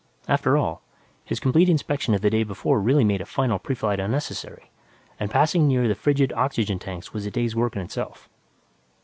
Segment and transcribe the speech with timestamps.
[0.27, 0.81] After all,
[1.23, 4.71] his complete inspection of the day before really made a final preflight unnecessary,
[5.19, 8.27] and passing near the frigid oxygen tanks was a day's work in itself.